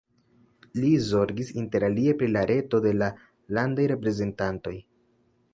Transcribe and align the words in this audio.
Li 0.77 0.87
zorgis 1.07 1.51
interalie 1.65 2.17
pri 2.23 2.31
la 2.37 2.43
reto 2.53 2.81
de 2.89 2.97
la 3.03 3.13
Landaj 3.59 3.89
Reprezentantoj. 3.93 4.77